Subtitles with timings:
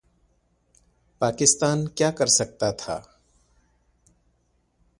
[1.21, 2.97] پاکستان کیا کر سکتا تھا؟